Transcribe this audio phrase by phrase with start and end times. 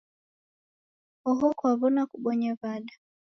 [1.29, 2.93] Oho kwaw'ona kubonye w'ada?